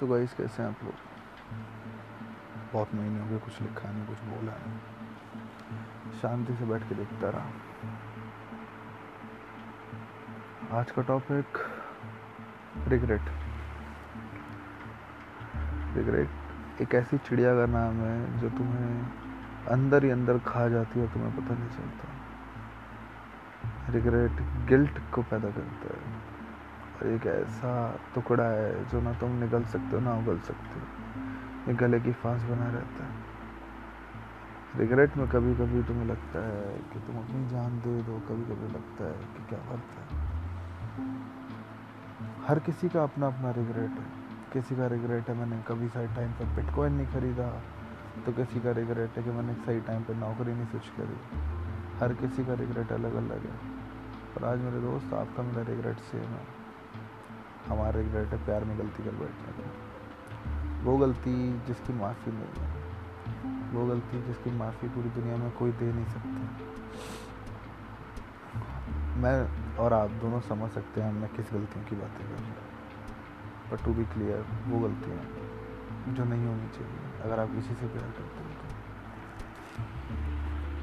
So 0.00 0.06
guys 0.06 0.34
कैसे 0.34 0.62
हैं 0.62 0.70
आप 0.70 0.76
लोग। 0.84 0.94
बहुत 2.72 2.94
महीने 2.94 3.20
हो 3.20 3.26
गए, 3.26 3.38
कुछ 3.38 3.62
लिखा 3.62 3.92
नहीं, 3.92 4.06
कुछ 4.06 4.18
बोला 4.18 4.52
नहीं। 4.52 4.78
शांति 6.22 6.54
से 6.54 6.64
बैठ 6.64 6.88
के 6.88 6.94
देखता 6.94 7.30
रहा। 7.30 7.46
आज 10.78 10.90
का 10.90 11.02
टॉपिक 11.02 11.44
रिग्रेट 12.88 13.20
रिग्रेट 15.96 16.30
एक 16.82 16.94
ऐसी 16.94 17.18
चिड़िया 17.18 17.54
का 17.54 17.66
नाम 17.66 17.94
है, 17.94 18.40
जो 18.40 18.50
तुम्हें 18.50 19.10
अंदर 19.68 20.04
ही 20.04 20.10
अंदर 20.10 20.38
खा 20.38 20.68
जाती 20.68 21.00
है 21.00 21.12
तुम्हें 21.12 21.32
पता 21.32 21.54
नहीं 21.54 21.70
चलता। 21.70 22.08
रिग्रेट 23.92 24.66
गिल्ट 24.68 24.98
को 25.14 25.22
पैदा 25.22 25.50
करता 25.50 25.98
है। 25.98 26.37
और 27.00 27.08
एक 27.08 27.26
ऐसा 27.26 28.00
टुकड़ा 28.14 28.44
है 28.44 28.88
जो 28.88 29.00
ना 29.00 29.12
तुम 29.12 29.30
निकल 29.30 29.64
सकते 29.64 29.96
हो, 29.96 30.00
ना 30.00 30.14
उगल 30.14 30.38
सकते 30.38 30.80
हो। 30.80 30.86
ये 31.68 31.74
गले 31.74 32.00
की 32.00 32.12
फांस 32.12 32.42
बना 32.42 32.70
रहता 32.70 33.04
है। 33.04 33.28
रिग्रेट 34.76 35.16
में 35.16 35.28
कभी 35.28 35.54
कभी 35.54 35.82
तुम्हें 35.82 36.04
लगता 36.04 36.46
है 36.46 36.78
कि 36.78 37.00
तुम 37.00 37.16
अपनी 37.16 37.48
जान 37.48 37.78
दे 37.78 38.02
दो 38.02 38.18
कभी 38.18 38.44
कभी 38.44 38.68
लगता 38.68 39.04
है 39.04 39.12
कि 39.12 39.48
क्या 39.48 39.58
बात 39.58 39.78
है। 39.78 40.28
हर 42.48 42.58
किसी 42.58 42.88
का 42.88 43.02
अपना 43.02 43.26
अपना 43.26 43.50
रिग्रेट 43.50 43.90
है। 43.90 44.06
किसी 44.52 44.76
का 44.76 44.86
रिग्रेट 44.86 45.28
है, 45.28 45.34
मैंने 45.34 45.62
कभी 45.68 45.88
सही 45.88 46.06
टाइम 46.06 46.32
पर 46.32 46.44
बिटकॉइन 46.44 46.92
नहीं 46.92 47.06
खरीदा। 47.06 47.62
तो 48.26 48.32
किसी 48.32 48.60
का 48.60 48.70
रिग्रेट 48.70 49.10
है 49.16 49.22
कि 49.22 49.30
मैंने 49.30 49.54
सही 49.54 49.80
टाइम 49.80 50.02
पर 50.02 50.14
नौकरी 50.14 50.54
नहीं 50.54 50.66
स्विच 50.66 50.88
करी। 50.88 51.38
हर 52.00 52.14
किसी 52.14 52.44
का 52.44 52.54
रिग्रेट 52.54 52.92
अलग 52.92 53.14
अलग 53.14 53.40
है। 53.40 53.68
पर 54.36 54.44
आज 54.44 54.58
मेरे 54.58 54.80
दोस्त, 54.80 55.14
आपका 55.14 55.42
मेरा 55.42 55.62
रिग्रेट 55.62 55.96
सेम 55.96 56.30
है। 56.30 56.57
हमारा 57.68 57.90
रिग्रेट 57.90 58.28
है 58.28 58.38
प्यार 58.44 58.64
में 58.64 58.78
गलती 58.78 59.04
कर 59.04 59.14
बैठने 59.14 59.52
का 59.52 59.62
वो 60.82 60.96
गलती 60.98 61.32
जिसकी 61.66 61.92
माफ़ी 61.92 62.32
नहीं 62.32 62.52
है। 62.58 62.66
वो 63.72 63.86
गलती 63.86 64.22
जिसकी 64.22 64.50
माफ़ी 64.50 64.88
पूरी 64.88 65.08
दुनिया 65.10 65.36
में 65.36 65.50
कोई 65.50 65.70
दे 65.72 65.92
नहीं 65.92 66.06
सकता। 66.06 66.40
मैं 69.16 69.36
और 69.76 69.92
आप 69.92 70.10
दोनों 70.20 70.40
समझ 70.40 70.70
सकते 70.70 71.00
हैं 71.00 71.12
मैं 71.12 71.30
किस 71.34 71.46
गलतियों 71.52 71.84
की 71.84 71.96
बातें 71.96 72.24
कर 72.26 72.34
रहा 72.34 72.40
हूँ 72.40 72.54
बट 73.70 73.78
टू 73.84 73.94
बी 73.94 74.04
क्लियर 74.04 74.44
वो 74.66 74.78
गलतियाँ 74.78 75.18
जो 76.08 76.24
नहीं 76.24 76.46
होनी 76.46 76.68
चाहिए, 76.68 77.00
अगर 77.22 77.40
आप 77.40 77.48
किसी 77.54 77.74
से 77.74 77.86
प्यार 77.86 78.10
करते 78.10 78.38
हो 78.38 78.48
तो। 78.50 78.66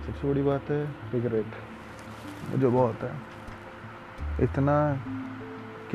सबसे 0.05 0.23
बड़ी 0.27 0.43
बात 0.43 0.69
है 0.69 0.81
रिग्रेट 1.11 1.51
मुझे 2.51 2.67
बहुत 2.67 3.03
है। 3.03 3.13
इतना 4.43 4.75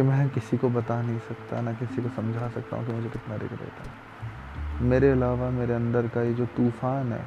कि 0.01 0.05
मैं 0.05 0.29
किसी 0.31 0.56
को 0.56 0.69
बता 0.70 1.01
नहीं 1.03 1.19
सकता, 1.19 1.61
ना 1.61 1.73
किसी 1.73 2.03
को 2.03 2.09
समझा 2.09 2.48
सकता 2.48 2.77
हूँ 2.77 2.87
कि 2.87 2.93
मुझे 2.93 3.09
कितना 3.09 3.37
रिग्रेट 3.37 3.81
है 3.81 4.89
मेरे 4.89 5.11
अलावा 5.11 5.48
मेरे 5.51 5.75
अंदर 5.75 6.06
का 6.09 6.23
ये 6.23 6.33
जो 6.34 6.47
तूफ़ान 6.47 7.12
है, 7.12 7.25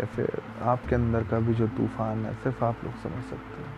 या 0.00 0.06
फिर 0.06 0.42
आपके 0.62 0.94
अंदर 0.94 1.24
का 1.24 1.38
भी 1.38 1.54
जो 1.54 1.68
तूफ़ान 1.68 2.24
है, 2.26 2.34
सिर्फ़ 2.34 2.64
आप 2.64 2.84
लोग 2.84 2.94
समझ 2.94 3.22
सकते 3.24 3.62
हैं। 3.62 3.74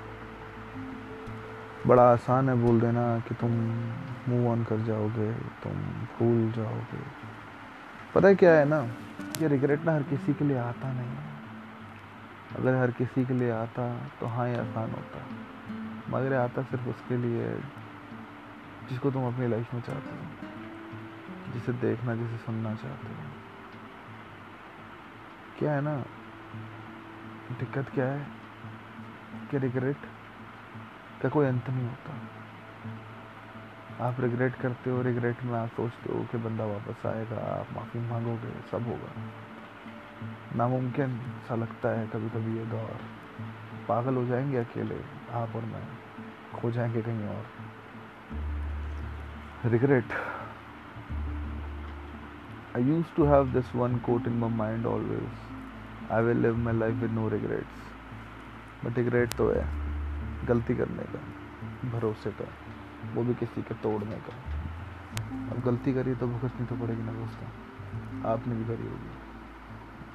बड़ा 1.86 2.02
आसान 2.12 2.48
है 2.48 2.54
बोल 2.54 2.80
देना 2.80 3.04
कि 3.20 3.34
तुम 3.34 3.50
मूव 4.28 4.48
ऑन 4.52 4.64
कर 4.64 4.78
जाओगे, 4.78 5.32
तुम 5.62 5.72
भूल 6.14 6.50
जाओगे। 6.52 7.02
पता 8.14 8.28
है 8.28 8.34
क्या 8.34 8.52
है 8.52 8.64
ना? 8.64 8.80
ये 9.40 9.48
रिग्रेट 9.48 9.84
ना 9.84 9.94
हर 9.94 10.02
किसी 10.02 10.34
के 10.34 10.44
लिए 10.44 10.56
आता 10.56 10.92
नहीं 10.92 11.16
अगर 12.56 12.74
हर 12.74 12.90
किसी 12.90 13.26
के 13.26 13.34
लिए 13.34 13.50
आता 13.50 13.94
तो 14.20 14.26
हाँ 14.26 14.48
ये 14.48 14.56
आसान 14.56 14.90
होता। 14.90 15.26
मगर 16.10 16.32
आता 16.32 16.62
सिर्फ़ 16.62 16.84
उसके 16.84 17.16
लिए, 17.16 17.60
जिसको 18.88 19.10
तुम 19.10 19.34
अपनी 19.34 19.48
लाइफ 19.48 19.74
में 19.74 19.80
चाहते 19.80 20.10
हो, 20.10 20.24
जिसे 21.52 21.72
देखना, 21.72 22.14
जिसे 22.14 22.36
सुनना 22.36 22.74
चाहते 22.74 23.08
हो। 23.08 23.22
क्या 25.58 25.72
है 25.72 25.80
ना? 25.80 26.04
दिक्कत 27.58 27.88
क्या 27.88 28.04
है? 28.04 28.26
कि 29.50 29.58
रिग्रेट 29.58 29.96
का 31.22 31.28
कोई 31.28 31.46
अंत 31.46 31.70
नहीं 31.70 31.88
होता। 31.88 32.12
आप 34.06 34.20
रिग्रेट 34.20 34.54
करते 34.54 34.90
हो 34.90 35.02
रिग्रेट 35.02 35.42
में 35.42 35.58
आप 35.58 35.68
सोचते 35.68 36.12
हो 36.12 36.24
कि 36.24 36.38
बंदा 36.38 36.64
वापस 36.64 37.06
आएगा, 37.06 37.36
आप 37.36 37.66
माफ़ी 37.72 38.00
मांगोगे, 38.00 38.60
सब 38.70 38.84
होगा। 38.86 39.12
नामुमकिन 40.56 41.18
सा 41.18 41.54
लगता 41.54 41.88
है 41.88 42.06
कभी 42.06 42.28
कभी 42.28 42.58
ये 42.58 42.66
दौर। 42.66 42.96
पागल 43.88 44.14
हो 44.14 44.26
जाएँगे 44.26 44.56
अकेले, 44.56 45.00
आप 45.32 45.48
और 45.56 45.62
मैं। 45.62 45.84
खो 46.54 46.70
जाएँगे 46.70 47.02
कहीं 47.02 47.28
और। 47.28 47.46
Regret 49.64 50.04
I 52.76 52.82
used 52.82 53.06
to 53.16 53.24
have 53.24 53.52
this 53.52 53.76
one 53.76 53.96
quote 53.96 54.26
in 54.26 54.32
my 54.32 54.50
mind 54.50 54.86
always 54.86 55.28
I 56.12 56.22
will 56.22 56.36
live 56.36 56.56
my 56.56 56.74
life 56.74 56.94
with 56.94 57.10
no 57.10 57.28
regrets 57.28 57.90
but 58.84 58.98
regret 58.98 59.34
तो 59.34 59.50
है। 59.50 59.66
गलती 60.46 60.74
करने 60.76 61.02
का। 61.02 61.20
भरोसे 61.90 62.30
का। 62.30 62.48
वो 63.14 63.24
भी 63.24 63.34
किसी 63.34 63.62
के 63.62 63.74
तोड़ने 63.74 64.16
का। 64.16 64.36
अब 65.50 65.62
गलती 65.66 65.94
करी 65.94 66.14
तो 66.14 66.26
भुगतनी 66.26 66.66
तो 66.66 66.76
पड़ेगी 66.76 67.02
ना 67.02 67.12
दोस्तों। 67.12 67.48
आपने 68.30 68.54
भी 68.54 68.64
करी 68.64 68.86
होगी। 68.86 69.19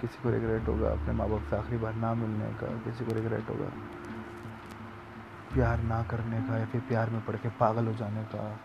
किसी 0.01 0.23
को 0.23 0.29
रिग्रेट 0.29 0.67
होगा 0.67 0.89
अपने 0.89 1.13
माँ 1.13 1.29
बाप 1.29 1.41
से 1.49 1.55
आखिरी 1.55 1.77
बार 1.77 1.93
ना 1.95 2.13
मिलने 2.13 2.53
का, 2.53 2.67
किसी 2.67 3.05
को 3.05 3.13
रिग्रेट 3.13 3.49
होगा। 3.49 3.71
प्यार 5.53 5.81
ना 5.81 6.03
करने 6.03 6.41
का 6.41 6.57
या 6.57 6.65
फिर 6.65 6.81
प्यार 6.81 7.09
में 7.09 7.21
पड़ 7.25 7.35
के 7.35 7.49
पागल 7.49 7.87
हो 7.87 7.93
जाने 7.93 8.23
का। 8.23 8.59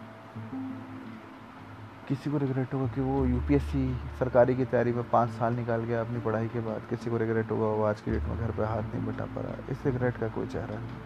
किसी 2.09 2.31
को 2.31 2.39
रिग्रेट 2.39 2.75
होगा 2.75 2.87
कि 2.87 3.01
वो 3.01 3.25
यूपीएससी 3.27 3.95
सरकारी 4.19 4.57
की 4.57 4.65
तैयारी 4.65 4.93
में 4.93 5.11
पाँच 5.11 5.31
साल 5.31 5.55
निकाल 5.55 5.81
गया 5.81 6.01
अपनी 6.01 6.21
पढ़ाई 6.21 6.49
के 6.49 6.61
बाद। 6.61 6.87
किसी 6.91 7.11
को 7.11 7.17
रिग्रेट 7.17 7.51
होगा 7.51 7.67
वो 7.67 7.85
आज 7.85 8.01
की 8.01 8.11
डेट 8.11 8.23
में 8.23 8.39
घर 8.39 8.51
पर 8.51 8.65
हाथ 8.65 8.83
नहीं 8.83 9.07
बटा 9.07 9.25
पा 9.25 9.41
रहा। 9.41 9.55
इस 9.71 9.87
रिग्रेट 9.87 10.17
का 10.17 10.29
कोई 10.29 10.47
चेहरा 10.47 10.79
नहीं। 10.79 10.99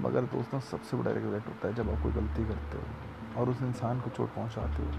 मगर 0.00 0.22
दोस्तों, 0.22 0.60
सबसे 0.60 0.96
बड़ा 0.96 1.10
रिग्रेट 1.10 1.46
होता 1.46 1.68
है 1.68 1.74
जब 1.74 1.90
आप 1.90 2.02
कोई 2.02 2.12
गलती 2.12 2.44
करते 2.44 2.78
हो 2.78 3.40
और 3.40 3.48
उस 3.48 3.62
इंसान 3.62 4.00
को 4.00 4.10
चोट 4.10 4.34
पहुंचाते 4.34 4.82
हो, 4.82 4.90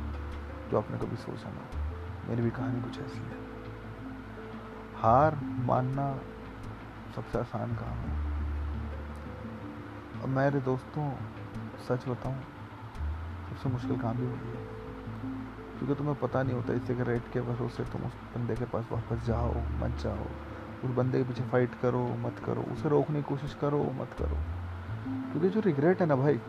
जो 0.72 0.78
आपने 0.78 0.98
कभी 0.98 1.16
सोचा 1.16 1.50
ना 1.50 1.70
मेरी 2.30 2.42
भी 2.42 2.52
कहानी 2.52 2.82
कुछ 2.82 3.00
ऐसी 3.00 3.20
है। 3.20 3.51
हार 5.02 5.36
मानना 5.44 6.20
सबसे 7.16 7.40
आसान 7.40 7.76
काम 7.76 7.90
है। 7.90 8.32
और 10.22 10.28
मेरे 10.28 10.60
दोस्तों, 10.60 11.16
सच 11.88 12.08
बताऊँ, 12.08 12.42
सबसे 13.50 13.70
मुश्किल 13.70 14.00
काम 14.00 14.18
भी 14.18 14.26
वही 14.26 14.50
है। 14.50 14.66
क्योंकि 15.78 15.96
तुम्हें 15.96 16.16
पता 16.16 16.44
नहीं 16.44 16.56
होता, 16.56 16.74
इस 16.74 16.88
सिगरेट 16.88 17.32
के 17.34 17.42
भरोसे 17.42 17.84
तुम 17.84 18.02
उस 18.02 18.14
बंदे 18.14 18.56
के 18.56 18.66
पास 18.66 18.90
वापस 18.92 19.26
जाओ, 19.26 19.54
मत 19.56 20.00
जाओ। 20.00 20.28
उस 20.84 20.96
बंदे 20.96 21.18
के 21.18 21.24
पीछे 21.24 21.44
फाइट 21.44 21.76
करो, 21.76 22.08
मत 22.08 22.36
करो। 22.46 22.62
उसे 22.62 22.90
रोकने 22.90 23.20
की 23.20 23.30
कोशिश 23.30 23.54
करो, 23.54 23.84
मत 23.84 24.14
करो। 24.20 24.38
क्योंकि 25.32 25.50
जो 25.50 25.60
रिग्रेट 25.60 26.02
है 26.02 26.06
ना 26.08 26.16
भाई, 26.16 26.42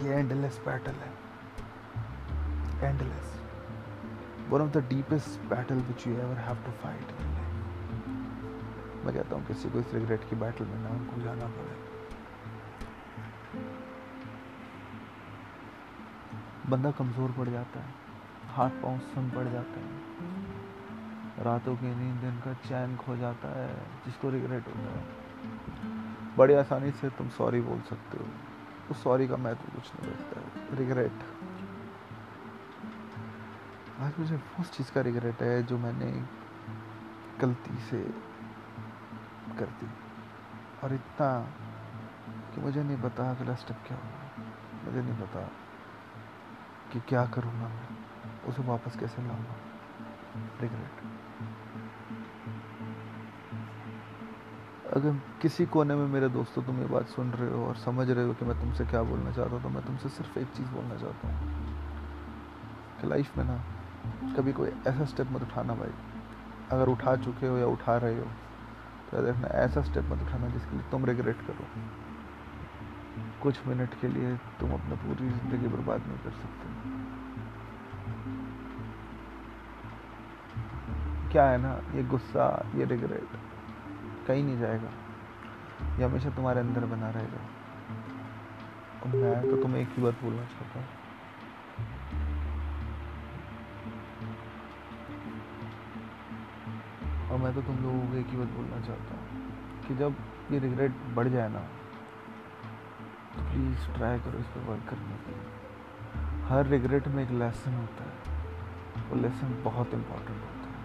ये 0.00 0.14
एंडलेस 0.14 0.60
बैटल 0.66 0.92
है। 0.92 1.12
Endless 2.80 3.39
one 4.50 4.60
of 4.60 4.70
the 4.70 4.78
deepest 4.88 5.40
battle 5.50 5.80
which 5.88 6.06
you 6.06 6.12
ever 6.14 6.38
have 6.38 6.56
to 6.64 6.70
fight 6.82 7.12
मैं 9.04 9.14
कहता 9.14 9.36
हूँ, 9.36 9.46
किसी 9.46 9.70
को 9.70 9.78
इस 9.78 9.94
रिग्रेट 9.94 10.28
की 10.30 10.36
बैटल 10.36 10.64
में 10.64 10.78
ना 10.78 10.90
उनको 10.90 11.20
जाना 11.22 11.46
पड़े। 11.46 11.74
बंदा 16.70 16.90
कमज़ोर 16.90 17.30
पड़ 17.30 17.48
जाता 17.48 17.80
है, 17.80 17.94
हाथ 18.48 18.70
पाँव 18.82 18.98
सुन 19.14 19.30
पड़ 19.30 19.44
जाते 19.48 19.80
हैं। 19.80 21.44
रातों 21.44 21.74
की 21.76 21.86
नींद 21.86 22.20
दिन 22.20 22.40
का 22.44 22.52
चैन 22.68 22.96
खो 22.96 23.16
जाता 23.16 23.48
है, 23.58 23.74
जिसको 24.04 24.30
रिग्रेट 24.30 24.66
होता 24.66 24.90
है। 24.90 26.36
बड़ी 26.36 26.54
आसानी 26.54 26.90
से 26.90 27.10
तुम 27.10 27.28
सॉरी 27.28 27.60
बोल 27.60 27.80
सकते 27.80 28.18
हो। 28.18 28.26
उस 28.90 29.02
सॉरी 29.02 29.28
का 29.28 29.36
महत्व 29.36 29.72
कुछ 29.74 29.92
नहीं 29.94 30.12
रखता 30.12 30.40
है 30.40 30.76
रिग्रेट 30.78 31.16
आज 34.00 34.12
मुझे 34.18 34.40
उस 34.60 34.76
चीज़ 34.76 34.92
का 34.92 35.00
रिग्रेट 35.00 35.42
है 35.42 35.62
जो 35.62 35.78
मैंने 35.78 36.24
गलती 37.40 37.78
से 37.78 38.02
कर 39.58 39.64
दी। 39.64 39.88
और 40.84 40.94
इतना 40.94 41.40
कि 42.54 42.60
मुझे 42.60 42.82
नहीं 42.82 43.02
पता 43.02 43.30
अगला 43.30 43.54
स्टेप 43.54 43.76
क्या 43.86 43.96
होगा। 43.96 44.44
मुझे 44.84 45.02
नहीं 45.02 45.20
पता 45.20 45.40
कि 46.92 47.00
क्या 47.00 47.26
करूँगा 47.26 47.68
मैं। 47.68 47.88
उसे 48.48 48.62
वापस 48.62 48.96
कैसे 49.00 49.22
लाऊँगा? 49.22 49.56
रिग्रेट 50.60 50.90
अगर 54.92 55.20
किसी 55.42 55.66
कोने 55.66 55.94
में 55.94 56.06
मेरे 56.06 56.28
दोस्तों 56.28 56.62
तुम 56.62 56.80
ये 56.80 56.86
बात 56.86 57.06
सुन 57.06 57.30
रहे 57.30 57.50
हो 57.50 57.66
और 57.66 57.76
समझ 57.76 58.10
रहे 58.10 58.24
हो 58.24 58.34
कि 58.34 58.44
मैं 58.44 58.60
तुमसे 58.60 58.84
क्या 58.84 59.02
बोलना 59.02 59.32
चाहता 59.32 59.50
हूँ 59.50 59.62
तो 59.62 59.68
मैं 59.68 59.86
तुमसे 59.86 60.08
सिर्फ़ 60.08 60.38
एक 60.38 60.48
चीज़ 60.48 60.68
बोलना 60.68 60.96
चाहता 60.96 61.28
हूँ। 61.28 61.50
कि 63.00 63.06
लाइफ 63.06 63.36
में 63.36 63.44
ना 63.44 63.64
कभी 64.36 64.52
कोई 64.52 64.68
ऐसा 64.86 65.04
स्टेप 65.04 65.30
मत 65.32 65.42
उठाना 65.42 65.74
भाई। 65.74 65.92
अगर 66.72 66.88
उठा 66.88 67.14
चुके 67.16 67.46
हो 67.46 67.56
या 67.58 67.66
उठा 67.66 67.96
रहे 67.96 68.18
हो 68.18 68.26
तो 69.10 69.22
देखना, 69.22 69.48
ऐसा 69.58 69.82
स्टेप 69.82 70.04
मत 70.12 70.22
उठाना 70.22 70.48
जिसके 70.48 70.76
लिए 70.76 70.90
तुम 70.90 71.04
रिग्रेट 71.04 71.40
करो। 71.46 71.64
कुछ 73.42 73.66
मिनट 73.66 73.94
के 74.00 74.08
लिए 74.08 74.34
तुम 74.60 74.72
अपनी 74.72 74.96
पूरी 74.96 75.28
ज़िंदगी 75.28 75.68
बर्बाद 75.68 76.06
नहीं 76.06 76.18
कर 76.18 76.30
सकते। 76.32 76.68
क्या 81.32 81.44
है 81.44 81.58
ना, 81.62 81.72
ये 81.94 82.02
गुस्सा, 82.04 82.46
ये 82.74 82.84
रिग्रेट 82.84 83.36
कहीं 84.26 84.42
नहीं 84.44 84.58
जाएगा। 84.58 84.90
ये 85.98 86.04
हमेशा 86.04 86.30
तुम्हारे 86.30 86.60
अंदर 86.60 86.84
बना 86.86 87.10
रहेगा। 87.10 87.40
मैं 89.08 89.50
तो 89.50 89.56
तुम्हें 89.56 89.82
एक 89.82 89.88
ही 89.96 90.02
बात 90.02 90.22
बोलना 90.22 90.44
चाहता 90.44 90.78
हूँ। 90.78 90.99
मैं 97.40 97.54
तो 97.54 97.62
तुम 97.62 97.76
लोगों 97.76 98.00
को 98.00 98.16
एक 98.16 98.26
ही 98.26 98.36
बात 98.36 98.48
बोलना 98.48 98.80
चाहता 98.86 99.14
हूँ 99.14 99.84
कि 99.88 99.94
जब 99.94 100.14
ये 100.52 100.58
रिग्रेट 100.58 100.92
बढ़ 101.14 101.28
जाए 101.28 101.48
ना 101.48 101.60
तो 103.34 103.42
प्लीज़ 103.42 103.86
ट्राई 103.96 104.18
करो 104.18 104.38
इस 104.38 104.46
पर 104.46 104.60
वर्क 104.60 104.82
करने 104.88 105.16
के 105.24 105.30
लिए। 105.30 106.48
हर 106.48 106.66
रिग्रेट 106.66 107.08
में 107.08 107.22
एक 107.24 107.30
लेसन 107.30 107.74
होता 107.74 108.04
है। 108.04 109.08
वो 109.08 109.16
लेसन 109.16 109.62
बहुत 109.64 109.94
इम्पोर्टेंट 109.94 110.40
होता 110.40 110.68
है। 110.68 110.78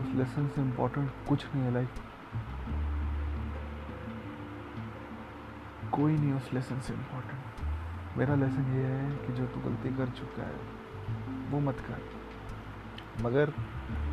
उस 0.00 0.14
लेसन 0.14 0.48
से 0.48 0.60
इम्पोर्टेंट 0.60 1.10
कुछ 1.28 1.46
नहीं 1.46 1.64
है 1.64 1.72
लाइक 1.72 1.88
कोई 5.92 6.12
नहीं 6.12 6.32
उस 6.32 6.52
लेसन 6.54 6.80
से 6.80 6.94
इम्पोर्टेंट 6.94 8.18
मेरा 8.18 8.34
लेसन 8.34 8.72
ये 8.76 8.84
है 8.84 9.26
कि 9.26 9.32
जो 9.32 9.46
तू 9.46 9.60
गलती 9.60 9.96
कर 9.96 10.08
चुका 10.08 10.42
है, 10.42 10.56
वो 11.50 11.60
मत 11.60 11.80
कर। 11.88 12.19
मगर 13.20 13.52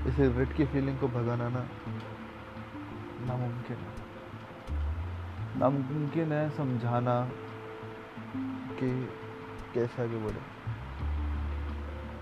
इस 0.08 0.20
रिग्रेट 0.20 0.54
की 0.54 0.66
फीलिंग 0.66 1.00
को 1.00 1.08
भगाना 1.08 1.50
ना 1.50 1.68
नामुमकिन 3.28 3.78
है। 3.78 3.94
नामुमकिन 5.60 6.32
है 6.32 6.50
समझाना 6.50 7.16
कि 8.80 8.90
कैसा 9.74 10.08
कि 10.08 10.18
बोले 10.18 10.42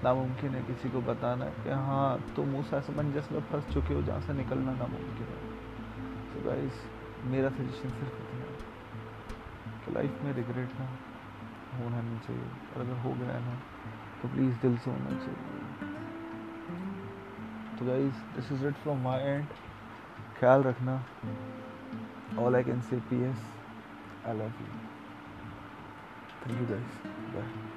नामुमकिन 0.03 0.55
है 0.55 0.61
किसी 0.63 0.89
को 0.89 1.01
बताना 1.01 1.45
कि 1.45 1.69
हाँ 1.69 2.33
तुम 2.35 2.55
उस 2.55 2.73
असमंजस 2.73 3.29
में 3.31 3.41
फंस 3.41 3.73
चुके 3.73 3.93
हो 3.93 4.01
जहाँ 4.01 4.19
से 4.21 4.33
निकलना 4.33 4.73
नामुमकिन 4.73 5.27
है। 5.27 5.41
तो 6.33 6.49
गाइस 6.49 6.83
मेरा 7.25 7.49
सजेशन 7.49 7.89
सिर्फ़ 7.89 8.21
इतना 8.21 8.45
है 8.45 8.55
कि 9.85 9.91
लाइफ 9.91 10.23
में 10.23 10.33
रिग्रेट 10.33 10.79
ना 10.79 10.85
होना 11.77 12.01
नहीं 12.01 12.19
चाहिए। 12.19 12.49
और 12.75 12.81
अगर 12.81 12.93
हो 12.93 13.13
गया 13.13 13.39
ना 13.39 13.55
तो 14.21 14.27
प्लीज़ 14.27 14.59
दिल 14.61 14.77
से 14.77 14.91
होना 14.91 15.09
चाहिए। 15.09 15.64
तो 17.79 17.85
guys 17.85 18.19
this 18.35 18.51
is 18.51 18.65
it 18.67 18.75
from 18.83 19.01
my 19.03 19.21
end 19.21 19.45
ख्याल 20.39 20.63
रखना 20.63 20.95
all 22.39 22.55
I 22.55 22.63
can 22.63 22.81
say 22.89 22.99
P 23.09 23.21
S 23.23 23.45
I 24.27 24.37
love 24.37 24.61
you 24.61 24.75
thank 26.41 26.59
you 26.59 26.67
guys 26.67 27.33
bye 27.33 27.74